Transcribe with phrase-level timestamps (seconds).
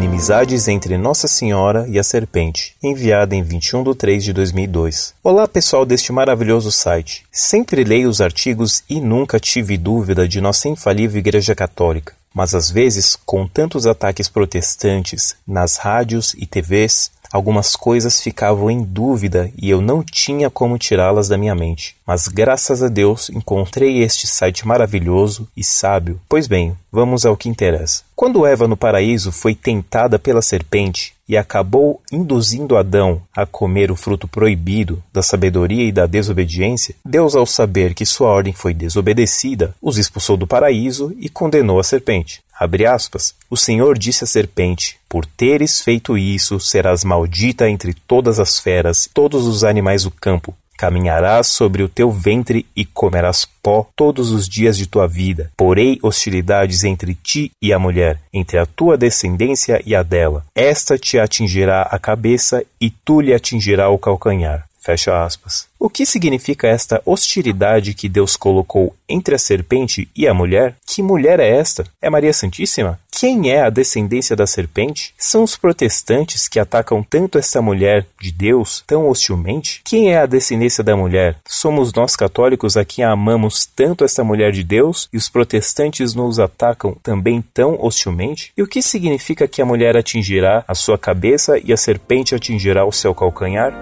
[0.00, 5.12] Inimizades entre Nossa Senhora e a Serpente, enviada em 21 de 3 de 2002.
[5.22, 7.26] Olá pessoal deste maravilhoso site.
[7.30, 12.14] Sempre leio os artigos e nunca tive dúvida de nossa infalível Igreja Católica.
[12.32, 18.82] Mas às vezes, com tantos ataques protestantes nas rádios e TVs, algumas coisas ficavam em
[18.82, 21.96] dúvida e eu não tinha como tirá-las da minha mente.
[22.06, 26.20] Mas graças a Deus encontrei este site maravilhoso e sábio.
[26.28, 28.02] Pois bem, vamos ao que interessa.
[28.16, 33.96] Quando Eva no paraíso foi tentada pela serpente e acabou induzindo Adão a comer o
[33.96, 39.72] fruto proibido da sabedoria e da desobediência, Deus, ao saber que sua ordem foi desobedecida,
[39.80, 42.42] os expulsou do paraíso e condenou a serpente.
[42.86, 48.58] Aspas, o Senhor disse à serpente: Por teres feito isso, serás maldita entre todas as
[48.58, 50.54] feras, todos os animais do campo.
[50.80, 55.50] Caminharás sobre o teu ventre e comerás pó todos os dias de tua vida.
[55.54, 60.42] Porei hostilidades entre ti e a mulher, entre a tua descendência e a dela.
[60.54, 64.66] Esta te atingirá a cabeça e tu lhe atingirá o calcanhar.
[64.80, 65.68] Fecha aspas.
[65.78, 70.74] O que significa esta hostilidade que Deus colocou entre a serpente e a mulher?
[70.92, 71.84] Que mulher é esta?
[72.02, 72.98] É Maria Santíssima?
[73.12, 75.14] Quem é a descendência da serpente?
[75.16, 79.82] São os protestantes que atacam tanto esta mulher de Deus tão hostilmente?
[79.84, 81.36] Quem é a descendência da mulher?
[81.46, 86.40] Somos nós católicos a quem amamos tanto esta mulher de Deus e os protestantes nos
[86.40, 88.50] atacam também tão hostilmente?
[88.58, 92.84] E o que significa que a mulher atingirá a sua cabeça e a serpente atingirá
[92.84, 93.72] o seu calcanhar?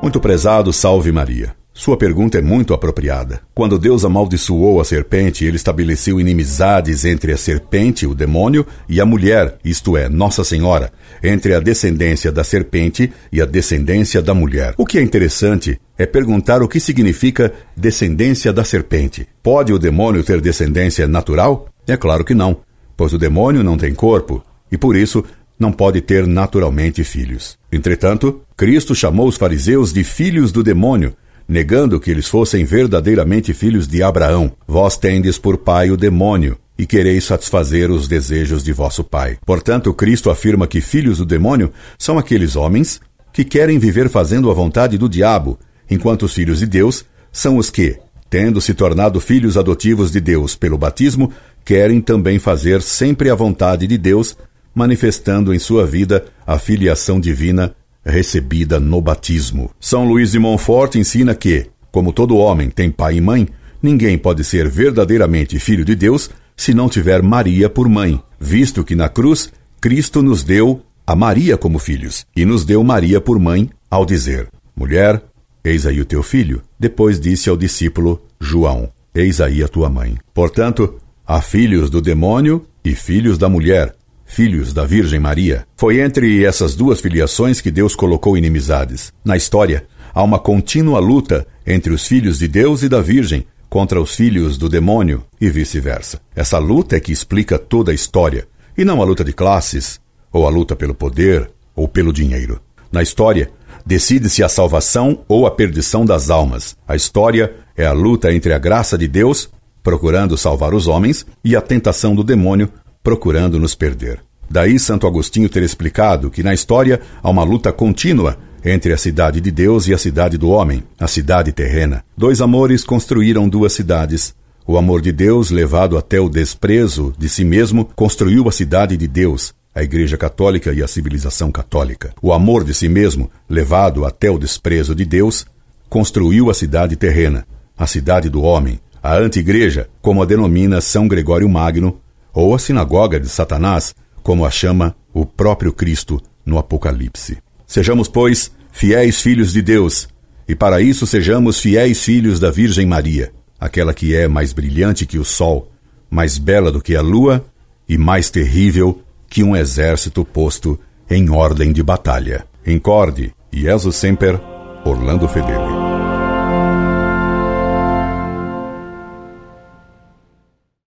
[0.00, 1.60] Muito prezado, salve Maria.
[1.74, 3.40] Sua pergunta é muito apropriada.
[3.54, 9.06] Quando Deus amaldiçoou a serpente, ele estabeleceu inimizades entre a serpente, o demônio, e a
[9.06, 10.92] mulher, isto é, Nossa Senhora,
[11.22, 14.74] entre a descendência da serpente e a descendência da mulher.
[14.76, 19.26] O que é interessante é perguntar o que significa descendência da serpente.
[19.42, 21.68] Pode o demônio ter descendência natural?
[21.86, 22.58] É claro que não,
[22.96, 25.24] pois o demônio não tem corpo e por isso
[25.58, 27.56] não pode ter naturalmente filhos.
[27.70, 31.14] Entretanto, Cristo chamou os fariseus de filhos do demônio,
[31.52, 34.50] negando que eles fossem verdadeiramente filhos de Abraão.
[34.66, 39.36] Vós tendes por pai o demônio, e quereis satisfazer os desejos de vosso pai.
[39.46, 43.00] Portanto, Cristo afirma que filhos do demônio são aqueles homens
[43.32, 45.58] que querem viver fazendo a vontade do diabo,
[45.88, 47.98] enquanto os filhos de Deus são os que,
[48.28, 51.30] tendo se tornado filhos adotivos de Deus pelo batismo,
[51.64, 54.36] querem também fazer sempre a vontade de Deus
[54.74, 57.74] manifestando em sua vida a filiação divina
[58.04, 59.70] recebida no batismo.
[59.80, 63.48] São Luís de Montfort ensina que, como todo homem tem pai e mãe,
[63.82, 68.94] ninguém pode ser verdadeiramente filho de Deus se não tiver Maria por mãe, visto que
[68.94, 73.68] na cruz Cristo nos deu a Maria como filhos e nos deu Maria por mãe
[73.90, 75.22] ao dizer: Mulher,
[75.64, 76.62] eis aí o teu filho.
[76.78, 80.16] Depois disse ao discípulo João: Eis aí a tua mãe.
[80.32, 83.94] Portanto, há filhos do demônio e filhos da mulher,
[84.32, 85.66] filhos da Virgem Maria.
[85.76, 89.12] Foi entre essas duas filiações que Deus colocou inimizades.
[89.24, 94.00] Na história, há uma contínua luta entre os filhos de Deus e da Virgem contra
[94.00, 96.20] os filhos do demônio e vice-versa.
[96.34, 100.00] Essa luta é que explica toda a história, e não a luta de classes,
[100.30, 102.60] ou a luta pelo poder, ou pelo dinheiro.
[102.90, 103.50] Na história,
[103.84, 106.76] decide-se a salvação ou a perdição das almas.
[106.86, 109.48] A história é a luta entre a graça de Deus,
[109.82, 112.68] procurando salvar os homens, e a tentação do demônio,
[113.02, 114.20] procurando nos perder.
[114.50, 119.40] Daí Santo Agostinho ter explicado que na história há uma luta contínua entre a cidade
[119.40, 122.04] de Deus e a cidade do homem, a cidade terrena.
[122.16, 124.34] Dois amores construíram duas cidades.
[124.66, 129.08] O amor de Deus, levado até o desprezo de si mesmo, construiu a cidade de
[129.08, 132.14] Deus, a Igreja Católica e a civilização católica.
[132.22, 135.44] O amor de si mesmo, levado até o desprezo de Deus,
[135.88, 137.44] construiu a cidade terrena,
[137.76, 142.00] a cidade do homem, a anti-igreja, como a denomina São Gregório Magno,
[142.32, 147.38] ou a sinagoga de Satanás, como a chama o próprio Cristo no Apocalipse.
[147.66, 150.08] Sejamos, pois, fiéis filhos de Deus,
[150.48, 155.18] e para isso sejamos fiéis filhos da Virgem Maria, aquela que é mais brilhante que
[155.18, 155.70] o sol,
[156.10, 157.44] mais bela do que a lua
[157.88, 160.78] e mais terrível que um exército posto
[161.08, 162.46] em ordem de batalha.
[162.66, 164.40] Incorde, e Jesus Semper,
[164.84, 165.81] Orlando Fedeli.